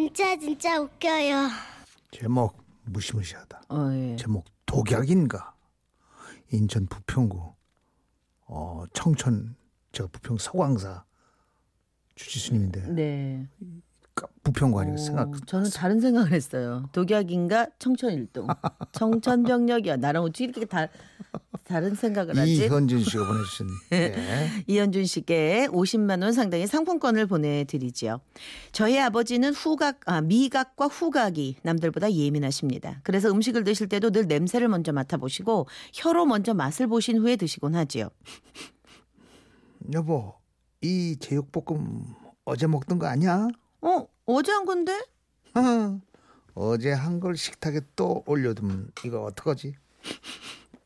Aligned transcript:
진짜 0.00 0.36
진짜 0.36 0.78
웃겨요. 0.78 1.48
제목 2.10 2.62
무시무시하다. 2.84 3.62
어, 3.70 3.88
예. 3.94 4.16
제목 4.16 4.44
독약인가? 4.66 5.54
인천 6.52 6.84
부평구 6.86 7.40
어 8.48 8.84
청천 8.92 9.56
저 9.92 10.06
부평 10.08 10.36
서광사 10.36 11.02
주지스님인데 12.14 12.88
네. 12.92 13.48
까- 14.14 14.28
부평구 14.44 14.78
아니고 14.80 14.96
오, 14.96 14.98
생각 14.98 15.46
저는 15.46 15.70
다른 15.70 15.98
생각을 15.98 16.30
했어요. 16.30 16.90
독약인가 16.92 17.68
청천일동. 17.78 18.48
청천벽력이야. 18.92 19.96
나랑 19.96 20.24
어떻게 20.24 20.44
이렇게 20.44 20.66
다 20.66 20.88
다른 21.66 21.94
생각을 21.96 22.38
하지? 22.38 22.54
이현진 22.66 23.02
씨가 23.02 23.26
보내주신 23.26 23.66
예. 23.92 24.14
이현준 24.68 25.04
씨께 25.06 25.66
50만 25.70 26.22
원 26.22 26.32
상당의 26.32 26.66
상품권을 26.68 27.26
보내드리죠. 27.26 28.20
저희 28.70 29.00
아버지는 29.00 29.52
후각, 29.52 30.00
아, 30.06 30.20
미각과 30.20 30.86
후각이 30.86 31.56
남들보다 31.62 32.12
예민하십니다. 32.12 33.00
그래서 33.02 33.30
음식을 33.30 33.64
드실 33.64 33.88
때도 33.88 34.10
늘 34.10 34.26
냄새를 34.28 34.68
먼저 34.68 34.92
맡아보시고 34.92 35.66
혀로 35.92 36.26
먼저 36.26 36.54
맛을 36.54 36.86
보신 36.86 37.18
후에 37.18 37.34
드시곤 37.34 37.74
하지요. 37.74 38.10
여보 39.92 40.34
이 40.82 41.16
제육볶음 41.18 42.04
어제 42.44 42.66
먹던 42.66 42.98
거 43.00 43.06
아니야? 43.06 43.48
어, 43.80 44.06
어제 44.24 44.52
한 44.52 44.64
건데? 44.64 44.92
어, 45.54 46.00
어제 46.54 46.92
한 46.92 47.18
걸 47.20 47.36
식탁에 47.36 47.80
또 47.96 48.22
올려두면 48.26 48.90
이거 49.04 49.24
어떡하지? 49.24 49.74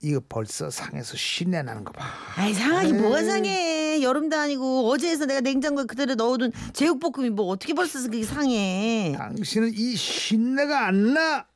이거 0.02 0.20
벌써 0.28 0.70
상해서 0.70 1.14
신내 1.16 1.62
나는 1.62 1.84
거 1.84 1.92
봐. 1.92 2.06
아이 2.36 2.54
상하기 2.54 2.94
뭐가 2.94 3.22
상해. 3.22 4.02
여름도 4.02 4.34
아니고 4.36 4.88
어제에서 4.90 5.26
내가 5.26 5.40
냉장고에 5.40 5.84
그대로 5.84 6.14
넣어둔 6.14 6.52
제육볶음이 6.72 7.28
뭐 7.30 7.46
어떻게 7.48 7.74
벌써 7.74 8.00
그게 8.00 8.22
상해. 8.24 9.14
당신은 9.16 9.72
이 9.74 9.94
신내가 9.96 10.86
안 10.86 11.12
나. 11.14 11.46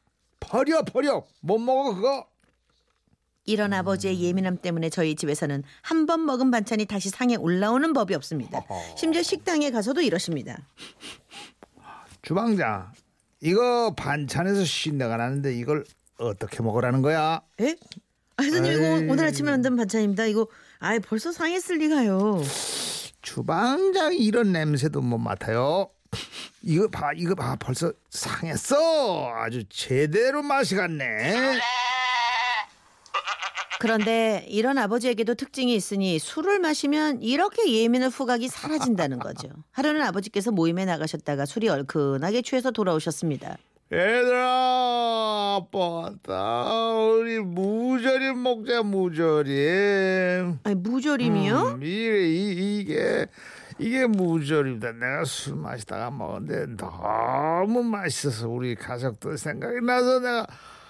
버려 0.40 0.82
버려 0.82 1.24
못 1.40 1.58
먹어 1.58 1.94
그거. 1.94 2.26
이런 3.46 3.72
아버지의 3.72 4.20
예민함 4.20 4.58
때문에 4.58 4.90
저희 4.90 5.16
집에서는 5.16 5.62
한 5.80 6.04
번 6.06 6.24
먹은 6.26 6.50
반찬이 6.50 6.84
다시 6.84 7.08
상에 7.08 7.36
올라오는 7.36 7.92
법이 7.94 8.14
없습니다. 8.14 8.62
심지어 8.96 9.22
식당에 9.22 9.70
가서도 9.70 10.02
이러십니다. 10.02 10.58
주방장 12.20 12.92
이거 13.40 13.94
반찬에서 13.94 14.64
신내가 14.64 15.16
나는데 15.16 15.54
이걸 15.56 15.84
어떻게 16.18 16.62
먹으라는 16.62 17.00
거야? 17.00 17.40
에? 17.60 17.76
아, 18.36 18.42
에이. 18.42 18.48
이거 18.48 19.12
오늘 19.12 19.24
아침에 19.26 19.50
만든 19.50 19.76
반찬입니다. 19.76 20.26
이거 20.26 20.48
아예 20.80 20.98
벌써 20.98 21.32
상했을 21.32 21.78
리가요. 21.78 22.42
주방장이 23.22 24.16
이런 24.18 24.52
냄새도 24.52 25.00
못 25.00 25.18
맡아요. 25.18 25.88
이거 26.62 26.88
봐 26.88 27.12
이거 27.16 27.34
봐 27.34 27.56
벌써 27.56 27.92
상했어. 28.10 29.32
아주 29.36 29.64
제대로 29.68 30.42
맛이 30.42 30.74
갔네. 30.74 31.58
그런데 33.80 34.46
이런 34.48 34.78
아버지에게도 34.78 35.34
특징이 35.34 35.74
있으니 35.74 36.18
술을 36.18 36.58
마시면 36.58 37.22
이렇게 37.22 37.70
예민한 37.70 38.10
후각이 38.10 38.48
사라진다는 38.48 39.18
거죠. 39.18 39.48
하루는 39.72 40.00
아버지께서 40.02 40.52
모임에 40.52 40.84
나가셨다가 40.86 41.44
술이 41.44 41.68
얼큰하게 41.68 42.42
취해서 42.42 42.70
돌아오셨습니다. 42.70 43.58
얘들아 43.92 45.56
아빠 45.58 45.78
왔다 45.78 46.64
우리 46.94 47.38
무절임 47.38 48.42
먹자 48.42 48.82
무절임 48.82 50.58
아니 50.64 50.74
무절임이요? 50.74 51.56
음, 51.76 51.82
이게 51.82 52.26
이, 52.28 52.80
이게 52.80 53.26
이게 53.78 54.06
무절임이다 54.06 54.92
내가 54.92 55.24
술 55.24 55.56
마시다가 55.56 56.10
먹었는데 56.10 56.76
너무 56.76 57.82
맛있어서 57.82 58.48
우리 58.48 58.74
가족들 58.74 59.36
생각이 59.36 59.80
나서 59.84 60.18
내가 60.18 60.46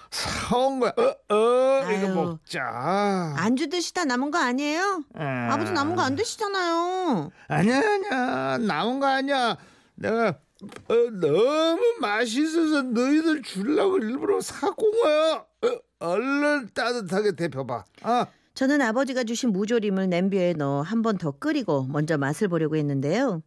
사온 0.09 0.79
거야 0.79 0.93
어, 0.97 1.35
어 1.35 1.83
아유. 1.85 1.97
이거 1.97 2.07
먹자 2.13 3.33
안주 3.37 3.67
드시다 3.69 4.05
남은 4.05 4.31
거 4.31 4.37
아니에요? 4.39 5.03
음. 5.15 5.47
아버지 5.51 5.73
남은 5.73 5.95
거 5.97 6.01
안 6.01 6.15
드시잖아요. 6.15 7.29
아니야 7.49 7.77
아니야 7.77 8.57
남은 8.59 8.99
거 9.01 9.05
아니야 9.07 9.57
내가 9.95 10.35
어, 10.63 10.93
너무 11.19 11.81
맛있어서 11.99 12.81
너희들 12.83 13.41
주려고 13.43 13.97
일부러 13.97 14.39
사고 14.41 14.85
온 14.87 15.01
거야 15.01 15.45
어, 15.63 15.79
얼른 15.99 16.69
따뜻하게 16.73 17.35
데펴봐 17.35 17.83
아. 18.03 18.25
저는 18.53 18.81
아버지가 18.81 19.25
주신 19.25 19.51
무조림을 19.51 20.07
냄비에 20.09 20.53
넣어 20.53 20.81
한 20.81 21.01
번 21.01 21.17
더 21.17 21.31
끓이고 21.31 21.87
먼저 21.89 22.17
맛을 22.17 22.47
보려고 22.47 22.77
했는데요. 22.77 23.41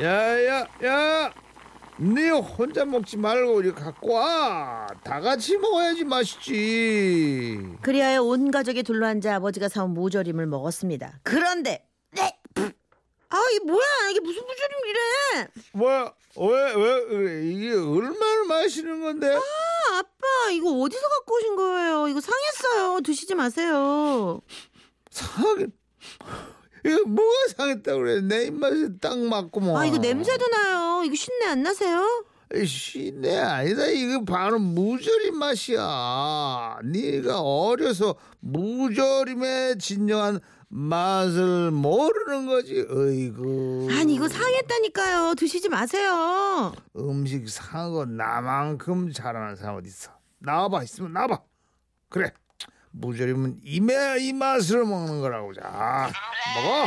야야 0.00 0.66
야, 0.84 1.32
네 1.96 2.30
혼자 2.30 2.84
먹지 2.84 3.16
말고 3.16 3.52
우리 3.54 3.72
갖고 3.72 4.14
와. 4.14 4.86
다 5.04 5.20
같이 5.20 5.56
먹어야지 5.58 6.04
맛있지. 6.04 7.58
그리하여 7.82 8.22
온 8.22 8.50
가족이 8.50 8.82
둘러앉아 8.84 9.36
아버지가 9.36 9.68
사온 9.68 9.90
무조림을 9.94 10.46
먹었습니다. 10.46 11.20
그런데 11.22 11.87
이게 13.50 13.64
뭐야 13.64 13.86
이게 14.10 14.20
무슨 14.20 14.42
무조림이래? 14.46 15.48
뭐야? 15.72 16.12
왜, 16.36 16.74
왜, 16.74 17.04
왜 17.16 17.50
이게 17.50 17.72
얼마나 17.72 18.44
맛있는 18.44 19.00
건데? 19.00 19.34
아, 19.34 19.40
아빠 19.98 20.50
이거 20.52 20.70
어디서 20.70 21.08
갖고 21.08 21.34
오신 21.36 21.56
거예요? 21.56 22.08
이거 22.08 22.20
상했어요. 22.20 23.00
드시지 23.00 23.34
마세요. 23.34 24.40
상하긴. 25.10 25.72
이거 26.84 27.04
뭐가 27.06 27.48
상했다 27.56 27.94
그래? 27.96 28.20
내 28.20 28.44
입맛에 28.46 28.88
딱 29.00 29.18
맞고 29.18 29.60
뭐. 29.60 29.78
아 29.78 29.84
이거 29.84 29.98
냄새도 29.98 30.46
나요. 30.48 31.02
이거 31.04 31.14
신내 31.16 31.46
안 31.46 31.62
나세요? 31.62 32.24
씨내 32.64 33.36
아니다. 33.38 33.86
이거 33.86 34.24
바로 34.24 34.58
무절임 34.58 35.36
맛이야. 35.38 36.78
네가 36.84 37.40
어려서 37.40 38.14
무절임의 38.40 39.78
진정한 39.78 40.40
맛을 40.68 41.70
모르는 41.70 42.46
거지. 42.46 42.86
어이구. 42.88 43.88
아니 43.92 44.14
이거 44.14 44.28
상했다니까요. 44.28 45.34
드시지 45.34 45.68
마세요. 45.68 46.72
음식 46.96 47.48
상하고 47.48 48.04
나만큼 48.06 49.12
잘하는 49.12 49.56
사람 49.56 49.76
어디 49.76 49.88
있어? 49.88 50.10
나와봐 50.38 50.82
있으면 50.84 51.12
나와봐. 51.12 51.40
그래. 52.08 52.32
무절임은 52.90 53.60
이매 53.62 54.18
이 54.20 54.32
맛으로 54.32 54.86
먹는 54.86 55.20
거라고 55.20 55.52
자 55.52 56.10
먹어. 56.62 56.86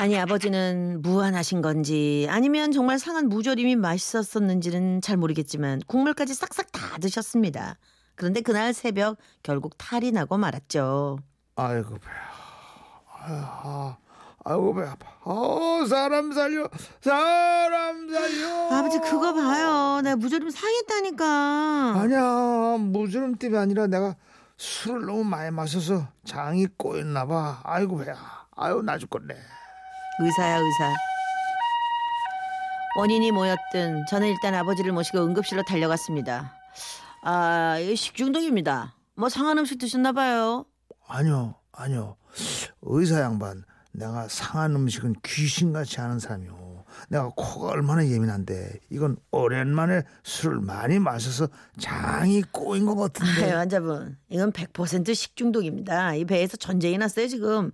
아니 0.00 0.18
아버지는 0.18 1.02
무한하신 1.02 1.60
건지 1.60 2.26
아니면 2.30 2.72
정말 2.72 2.98
상한 2.98 3.28
무조림이 3.28 3.76
맛있었었는지는 3.76 5.02
잘 5.02 5.18
모르겠지만 5.18 5.82
국물까지 5.86 6.32
싹싹 6.32 6.72
다 6.72 6.96
드셨습니다. 6.98 7.76
그런데 8.14 8.40
그날 8.40 8.72
새벽 8.72 9.18
결국 9.42 9.74
탈이 9.76 10.10
나고 10.12 10.38
말았죠. 10.38 11.18
아이고 11.54 11.90
배야. 11.98 12.30
아, 13.12 13.98
아이고 14.42 14.74
배 14.74 14.84
아파. 14.84 15.06
어 15.22 15.84
사람 15.86 16.32
살려. 16.32 16.66
사람 17.02 18.08
살려. 18.10 18.70
아버지 18.78 18.98
그거 19.00 19.34
봐요. 19.34 20.00
내가 20.02 20.16
무조림 20.16 20.48
상했다니까. 20.48 21.26
아니야 21.96 22.76
무절임 22.78 23.34
때문이 23.34 23.60
아니라 23.60 23.86
내가 23.86 24.16
술을 24.56 25.04
너무 25.04 25.24
많이 25.24 25.50
마셔서 25.50 26.08
장이 26.24 26.68
꼬였나 26.78 27.26
봐. 27.26 27.60
아이고 27.64 27.98
배야. 27.98 28.16
아유 28.56 28.80
나 28.82 28.96
죽겠네. 28.96 29.59
의사야 30.22 30.58
의사. 30.58 30.94
원인이 32.96 33.30
뭐였든 33.32 34.04
저는 34.06 34.28
일단 34.28 34.54
아버지를 34.54 34.92
모시고 34.92 35.18
응급실로 35.24 35.62
달려갔습니다. 35.62 36.54
아 37.22 37.78
이거 37.78 37.94
식중독입니다. 37.94 38.94
뭐 39.16 39.28
상한 39.28 39.58
음식 39.58 39.78
드셨나 39.78 40.12
봐요. 40.12 40.66
아니요, 41.06 41.54
아니요. 41.72 42.16
의사 42.82 43.20
양반, 43.20 43.64
내가 43.92 44.28
상한 44.28 44.74
음식은 44.74 45.14
귀신같이 45.24 46.00
하는 46.00 46.18
사람이요. 46.18 46.84
내가 47.08 47.30
코가 47.36 47.68
얼마나 47.72 48.06
예민한데 48.06 48.72
이건 48.90 49.16
오랜만에 49.30 50.02
술을 50.24 50.60
많이 50.60 50.98
마셔서 50.98 51.48
장이 51.78 52.42
꼬인 52.52 52.84
것 52.86 52.92
아유, 52.92 52.98
같은데. 53.08 53.52
환자분, 53.52 54.18
이건 54.28 54.52
100% 54.52 55.14
식중독입니다. 55.14 56.14
이 56.14 56.24
배에서 56.24 56.56
전쟁이 56.56 56.98
났어요, 56.98 57.26
지금. 57.28 57.70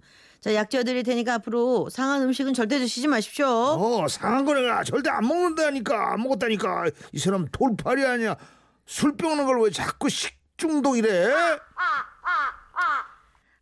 자, 0.46 0.54
약 0.54 0.70
지어드릴 0.70 1.02
테니까 1.02 1.34
앞으로 1.34 1.90
상한 1.90 2.22
음식은 2.22 2.54
절대 2.54 2.78
드시지 2.78 3.08
마십시오. 3.08 3.48
어, 3.48 4.06
상한 4.06 4.44
거 4.44 4.54
내가 4.54 4.84
절대 4.84 5.10
안 5.10 5.26
먹는다니까, 5.26 6.12
안 6.12 6.22
먹었다니까. 6.22 6.84
이 7.10 7.18
사람 7.18 7.48
돌팔이 7.50 8.04
아니야. 8.06 8.36
술 8.86 9.16
병는 9.16 9.44
걸 9.44 9.58
왜 9.60 9.70
자꾸 9.70 10.08
식중독이래? 10.08 11.34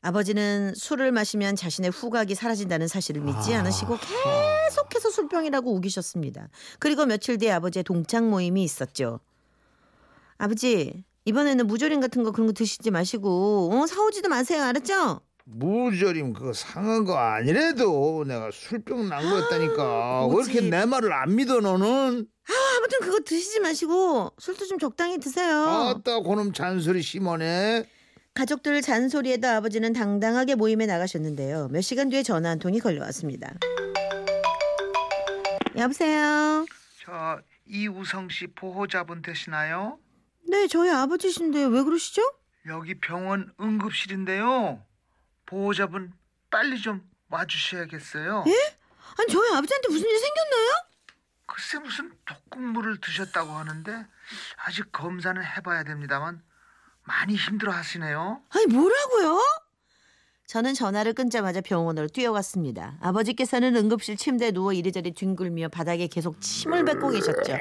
아버지는 0.02 0.74
술을 0.76 1.10
마시면 1.12 1.56
자신의 1.56 1.90
후각이 1.90 2.34
사라진다는 2.34 2.86
사실을 2.86 3.22
믿지 3.22 3.54
아. 3.54 3.60
않으시고 3.60 3.96
계속해서 3.96 5.08
술병이라고 5.08 5.74
우기셨습니다. 5.76 6.50
그리고 6.78 7.06
며칠 7.06 7.38
뒤에 7.38 7.52
아버지의 7.52 7.84
동창 7.84 8.28
모임이 8.28 8.62
있었죠. 8.62 9.20
아버지, 10.36 11.02
이번에는 11.24 11.66
무조림 11.66 12.00
같은 12.00 12.22
거 12.24 12.30
그런 12.32 12.46
거 12.48 12.52
드시지 12.52 12.90
마시고 12.90 13.70
어, 13.72 13.86
사오지도 13.86 14.28
마세요. 14.28 14.62
알았죠? 14.64 15.22
무절임 15.44 16.32
그거 16.32 16.52
상한 16.52 17.04
거 17.04 17.16
아니래도 17.16 18.24
내가 18.26 18.50
술병 18.52 19.08
난 19.08 19.22
거였다니까. 19.22 20.26
왜 20.28 20.34
이렇게? 20.42 20.60
내 20.62 20.84
말을 20.86 21.12
안 21.12 21.36
믿어 21.36 21.60
너는? 21.60 22.26
아무튼 22.76 23.00
그거 23.00 23.20
드시지 23.24 23.60
마시고 23.60 24.32
술도 24.38 24.66
좀 24.66 24.78
적당히 24.78 25.18
드세요. 25.18 25.54
아따 25.66 26.20
고놈 26.20 26.52
잔소리 26.52 27.02
심하네. 27.02 27.86
가족들 28.34 28.82
잔소리에도 28.82 29.46
아버지는 29.48 29.92
당당하게 29.92 30.54
모임에 30.56 30.86
나가셨는데요. 30.86 31.68
몇 31.70 31.82
시간 31.82 32.08
뒤에 32.08 32.22
전화 32.22 32.50
한 32.50 32.58
통이 32.58 32.80
걸려왔습니다. 32.80 33.54
여보세요. 35.76 36.66
저 37.04 37.38
이우성 37.66 38.28
씨 38.30 38.46
보호자분 38.48 39.22
되시나요? 39.22 39.98
네, 40.48 40.66
저희 40.66 40.90
아버지신데 40.90 41.64
왜 41.66 41.82
그러시죠? 41.82 42.22
여기 42.66 42.98
병원 42.98 43.52
응급실인데요. 43.60 44.80
보호자분 45.46 46.12
빨리 46.50 46.80
좀 46.80 47.08
와주셔야겠어요. 47.30 48.44
아니 49.18 49.32
저희 49.32 49.50
아버지한테 49.54 49.88
무슨 49.88 50.08
일 50.08 50.18
생겼나요? 50.18 50.70
글쎄 51.46 51.78
무슨 51.78 52.12
독극물을 52.24 53.00
드셨다고 53.00 53.52
하는데 53.52 54.06
아직 54.64 54.90
검사는 54.92 55.42
해봐야 55.42 55.84
됩니다만 55.84 56.42
많이 57.02 57.36
힘들어 57.36 57.72
하시네요. 57.72 58.42
아니 58.50 58.66
뭐라고요? 58.66 59.40
저는 60.46 60.74
전화를 60.74 61.14
끊자마자 61.14 61.60
병원으로 61.60 62.08
뛰어갔습니다. 62.08 62.98
아버지께서는 63.00 63.76
응급실 63.76 64.16
침대에 64.16 64.50
누워 64.52 64.72
이리저리 64.72 65.12
뒹굴며 65.12 65.68
바닥에 65.68 66.06
계속 66.06 66.40
침을 66.40 66.84
뱉고 66.84 67.10
계셨죠. 67.10 67.56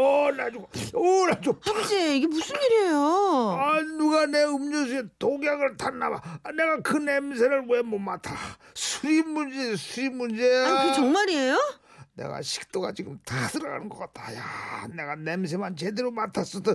어나 0.00 0.48
죽어, 0.50 0.68
어나 0.94 1.40
죽어. 1.40 1.58
아버지 1.70 2.16
이게 2.18 2.26
무슨 2.28 2.54
일이에요? 2.62 3.58
아 3.60 3.80
누가 3.98 4.26
내 4.26 4.44
음료수에 4.44 5.02
독약을 5.18 5.76
탔나봐. 5.76 6.20
아, 6.44 6.52
내가 6.52 6.80
그 6.82 6.96
냄새를 6.98 7.64
왜 7.68 7.82
못 7.82 7.98
맡아? 7.98 8.32
술이 8.74 9.22
문제, 9.22 9.74
술이 9.76 10.10
문제야. 10.10 10.66
아니 10.68 10.78
그게 10.90 10.92
정말이에요? 10.94 11.58
내가 12.18 12.42
식도가 12.42 12.92
지금 12.92 13.18
다 13.24 13.46
들어가는 13.46 13.88
것 13.88 13.96
같다. 13.98 14.34
야, 14.34 14.88
내가 14.92 15.14
냄새만 15.14 15.76
제대로 15.76 16.10
맡았어도 16.10 16.74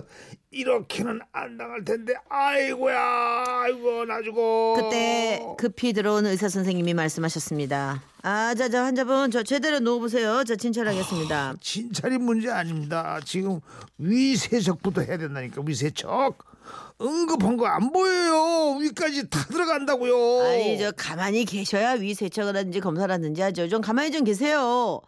이렇게는 0.50 1.20
안 1.32 1.58
당할 1.58 1.84
텐데. 1.84 2.14
아이고야, 2.30 3.44
아이고 3.46 4.06
나 4.06 4.22
죽어. 4.22 4.74
그때 4.80 5.44
급히 5.58 5.92
들어온 5.92 6.24
의사 6.24 6.48
선생님이 6.48 6.94
말씀하셨습니다. 6.94 8.02
아, 8.22 8.54
자, 8.54 8.70
자, 8.70 8.84
환자분, 8.84 9.30
저 9.30 9.42
제대로 9.42 9.80
누워보세요. 9.80 10.44
저 10.44 10.56
진찰하겠습니다. 10.56 11.56
진찰이 11.60 12.16
문제 12.16 12.50
아닙니다. 12.50 13.20
지금 13.22 13.60
위세척부터 13.98 15.02
해야 15.02 15.18
된다니까 15.18 15.62
위세척. 15.66 16.54
응급한 17.02 17.58
거 17.58 17.66
안 17.66 17.92
보여요. 17.92 18.78
위까지 18.80 19.28
다 19.28 19.44
들어간다고요. 19.50 20.46
아니, 20.48 20.78
저 20.78 20.90
가만히 20.92 21.44
계셔야 21.44 21.90
위 21.92 22.14
세척을 22.14 22.56
하든지 22.56 22.80
검사를 22.80 23.12
하든지 23.12 23.42
하죠. 23.42 23.68
좀 23.68 23.82
가만히 23.82 24.10
좀 24.10 24.24
계세요. 24.24 25.02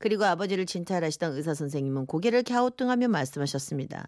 그리고 0.00 0.24
아버지를 0.24 0.64
진찰하시던 0.66 1.36
의사 1.36 1.52
선생님은 1.54 2.06
고개를 2.06 2.42
갸우뚱하며 2.42 3.08
말씀하셨습니다. 3.08 4.06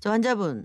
저 0.00 0.10
환자분, 0.10 0.64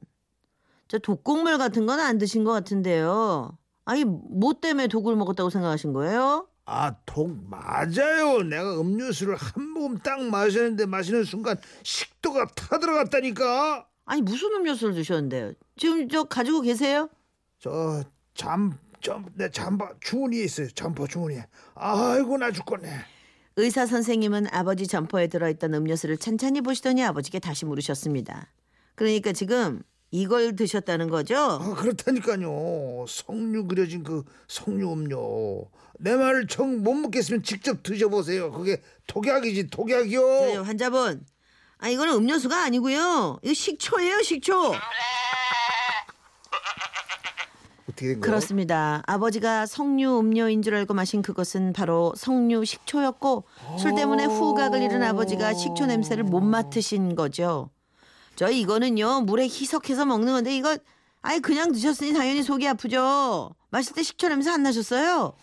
저 0.89 0.99
독곡물 0.99 1.57
같은 1.57 1.85
건 1.85 1.99
안 1.99 2.17
드신 2.17 2.43
것 2.43 2.51
같은데요. 2.51 3.57
아니, 3.85 4.03
뭐 4.03 4.53
때문에 4.53 4.87
독을 4.87 5.15
먹었다고 5.15 5.49
생각하신 5.49 5.93
거예요? 5.93 6.47
아, 6.65 6.93
독 7.05 7.31
맞아요. 7.49 8.43
내가 8.43 8.79
음료수를 8.81 9.35
한 9.35 9.69
모금 9.69 9.97
딱 9.99 10.21
마셨는데 10.21 10.85
마시는 10.87 11.23
순간 11.23 11.57
식도가 11.83 12.45
타 12.55 12.79
들어갔다니까. 12.79 13.87
아니, 14.05 14.21
무슨 14.21 14.51
음료수를 14.53 14.93
드셨는데요? 14.93 15.53
지금 15.77 16.09
저 16.09 16.25
가지고 16.25 16.61
계세요? 16.61 17.09
저 17.59 18.03
잠, 18.35 18.77
좀, 18.99 19.25
내 19.35 19.49
잠바 19.49 19.93
주머니에 20.01 20.43
있어요. 20.43 20.67
잠바 20.69 21.07
주머니에. 21.07 21.45
아이고 21.75 22.37
나 22.37 22.51
죽겠네. 22.51 22.89
의사 23.55 23.85
선생님은 23.85 24.47
아버지 24.51 24.87
점퍼에 24.87 25.27
들어있던 25.27 25.73
음료수를 25.73 26.17
찬찬히 26.17 26.61
보시더니 26.61 27.03
아버지께 27.03 27.39
다시 27.39 27.65
물으셨습니다. 27.65 28.47
그러니까 28.95 29.31
지금 29.31 29.81
이걸 30.11 30.55
드셨다는 30.55 31.09
거죠? 31.09 31.37
아 31.37 31.73
그렇다니까요. 31.75 33.05
석류 33.07 33.67
그려진 33.67 34.03
그 34.03 34.23
석류 34.47 34.91
음료. 34.91 35.69
내 35.99 36.15
말을 36.15 36.47
정 36.47 36.83
못 36.83 36.93
먹겠으면 36.95 37.43
직접 37.43 37.83
드셔보세요. 37.83 38.51
그게 38.51 38.81
독약이지 39.07 39.67
독약이요. 39.67 40.19
저요 40.19 40.61
환자분. 40.63 41.25
아 41.77 41.89
이거는 41.89 42.13
음료수가 42.15 42.55
아니고요. 42.63 43.39
이거 43.43 43.53
식초예요, 43.53 44.21
식초. 44.23 44.73
어떻게 47.89 48.07
된 48.07 48.19
거예요? 48.19 48.21
그렇습니다. 48.21 49.03
아버지가 49.07 49.65
석류 49.65 50.19
음료인 50.19 50.61
줄 50.61 50.75
알고 50.75 50.93
마신 50.93 51.21
그것은 51.21 51.73
바로 51.73 52.13
석류 52.15 52.63
식초였고 52.65 53.43
술 53.77 53.93
때문에 53.95 54.25
후각을 54.25 54.81
잃은 54.81 55.03
아버지가 55.03 55.53
식초 55.53 55.85
냄새를 55.87 56.23
못 56.23 56.39
맡으신 56.41 57.15
거죠. 57.15 57.69
저 58.35 58.49
이거는요 58.49 59.21
물에 59.21 59.43
희석해서 59.43 60.05
먹는 60.05 60.33
건데 60.33 60.55
이거 60.55 60.77
아예 61.21 61.39
그냥 61.39 61.71
드셨으니 61.71 62.13
당연히 62.13 62.41
속이 62.41 62.67
아프죠. 62.67 63.53
마실 63.69 63.93
때 63.93 64.01
식초 64.03 64.29
냄새 64.29 64.49
안 64.49 64.63
나셨어요? 64.63 65.33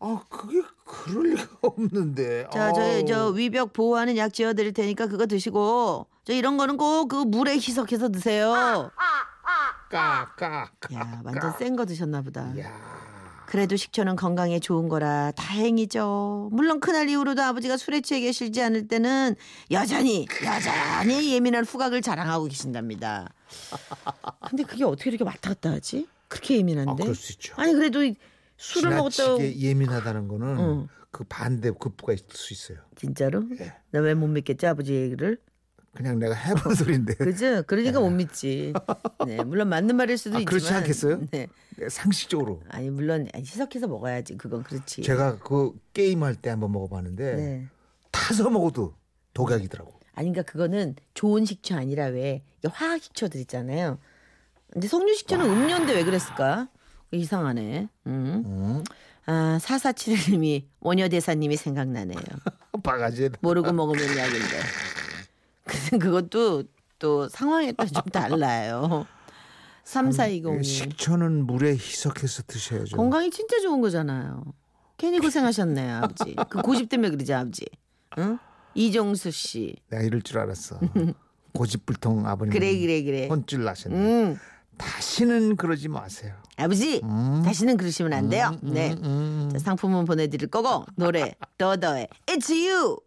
아 0.00 0.20
그게 0.28 0.60
그럴 0.84 1.30
리가 1.30 1.46
없는데. 1.62 2.46
자, 2.52 2.72
저, 2.72 2.82
아우. 2.82 3.04
저 3.06 3.28
위벽 3.28 3.72
보호하는 3.72 4.16
약 4.16 4.34
지어드릴 4.34 4.72
테니까 4.72 5.06
그거 5.06 5.26
드시고 5.26 6.06
저 6.24 6.32
이런 6.32 6.56
거는 6.56 6.76
꼭 6.76 7.08
그 7.08 7.16
물에 7.16 7.54
희석해서 7.54 8.08
드세요. 8.10 8.90
까까. 9.98 10.70
야, 10.92 11.20
완전 11.24 11.52
센 11.58 11.76
거 11.76 11.84
드셨나 11.86 12.22
보다. 12.22 12.58
야. 12.58 13.04
그래도 13.46 13.76
식초는 13.76 14.16
건강에 14.16 14.58
좋은 14.58 14.88
거라 14.88 15.30
다행이죠. 15.32 16.48
물론 16.52 16.80
그날 16.80 17.08
이후로도 17.08 17.40
아버지가 17.42 17.76
술에 17.76 18.00
취해 18.00 18.20
계시지 18.20 18.60
않을 18.62 18.88
때는 18.88 19.36
여전히 19.70 20.26
여전히 20.44 21.32
예민한 21.34 21.64
후각을 21.64 22.02
자랑하고 22.02 22.46
계신답니다. 22.46 23.32
근데 24.48 24.64
그게 24.64 24.82
어떻게 24.84 25.10
이렇게 25.10 25.22
왔다 25.24 25.50
갔다 25.50 25.70
하지? 25.70 26.08
그렇게 26.26 26.54
아 26.54 26.58
예민한데? 26.58 27.02
그럴 27.04 27.14
수 27.14 27.32
있죠. 27.32 27.54
아니 27.56 27.72
그래도 27.74 28.02
이 28.02 28.16
술을 28.56 28.90
먹었다고 28.90 29.10
지나치게 29.38 29.60
예민하다는 29.60 30.26
거는 30.28 30.58
응. 30.58 30.88
그 31.12 31.22
반대 31.24 31.70
급부가 31.70 32.14
있을 32.14 32.26
수 32.30 32.52
있어요. 32.52 32.78
진짜로? 32.96 33.44
예. 33.60 33.74
나왜 33.90 34.14
못 34.14 34.26
믿겠지 34.26 34.66
아버지 34.66 34.94
얘기를? 34.94 35.38
그냥 35.94 36.18
내가 36.18 36.34
해본 36.34 36.74
소리인데 36.74 37.14
그죠? 37.14 37.62
그러니까 37.66 38.00
못 38.00 38.10
믿지. 38.10 38.72
네, 39.26 39.42
물론 39.44 39.68
맞는 39.68 39.96
말일 39.96 40.18
수도 40.18 40.36
아, 40.36 40.40
있지만. 40.40 40.44
그렇지 40.50 40.72
않겠어요? 40.72 41.20
네. 41.30 41.46
상식적으로 41.88 42.62
아니 42.68 42.90
물론 42.90 43.28
희석해서 43.34 43.86
먹어야지. 43.86 44.36
그건 44.36 44.62
그렇지. 44.62 45.02
제가 45.02 45.38
그 45.38 45.72
게임할 45.92 46.36
때 46.36 46.50
한번 46.50 46.72
먹어봤는데 46.72 47.34
네. 47.36 47.66
타서 48.10 48.50
먹어도 48.50 48.94
독약이더라고. 49.34 49.92
아니 50.14 50.30
그러니까 50.30 50.50
그거는 50.50 50.94
좋은 51.14 51.44
식초 51.44 51.74
아니라 51.76 52.06
왜 52.06 52.42
화학 52.70 53.02
식초들 53.02 53.40
있잖아요. 53.42 53.98
근데 54.72 54.86
석류 54.88 55.14
식초는 55.14 55.44
음료인데 55.46 55.94
왜 55.94 56.04
그랬을까? 56.04 56.68
이상하네. 57.12 57.88
음. 58.06 58.42
응? 58.46 58.84
아 59.26 59.58
사사칠님이 59.60 60.68
원효 60.80 61.08
대사님이 61.08 61.56
생각나네요. 61.56 62.18
바가지. 62.82 63.30
모르고 63.40 63.72
먹으면 63.72 64.04
약인데. 64.04 64.58
근데 65.90 65.98
그것도 65.98 66.64
또 66.98 67.28
상황에 67.28 67.72
따라 67.72 67.88
좀 67.88 68.02
달라요. 68.04 69.06
3420님. 69.84 70.64
식초는 70.64 71.46
물에 71.46 71.72
희석해서 71.72 72.44
드셔야죠. 72.46 72.96
건강이 72.96 73.30
진짜 73.30 73.60
좋은 73.60 73.80
거잖아요. 73.80 74.44
괜히 74.96 75.18
고생하셨네요, 75.18 75.96
아버지. 75.96 76.34
그 76.48 76.62
고집 76.62 76.88
때문에 76.88 77.10
그러지, 77.10 77.32
아버지. 77.34 77.66
응? 78.18 78.38
이종수 78.74 79.30
씨. 79.30 79.76
내가 79.90 80.02
이럴 80.02 80.22
줄 80.22 80.38
알았어. 80.38 80.78
고집불통 81.52 82.26
아버님. 82.26 82.52
그래, 82.52 82.78
그래, 82.78 83.02
그래. 83.02 83.28
혼쭐 83.28 83.64
나셨네. 83.64 83.96
응. 83.96 84.38
다시는 84.76 85.56
그러지 85.56 85.88
마세요. 85.88 86.34
아버지, 86.56 87.00
다시는 87.44 87.76
그러시면 87.76 88.12
안 88.12 88.28
돼요. 88.28 88.56
네. 88.62 88.92
음. 89.04 89.48
자, 89.52 89.58
상품은 89.58 90.04
보내드릴 90.04 90.48
거고, 90.48 90.84
노래, 90.96 91.34
더더의 91.58 92.08
It's 92.26 92.50
You! 92.50 92.98